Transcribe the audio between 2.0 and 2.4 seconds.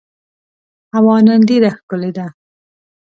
ده.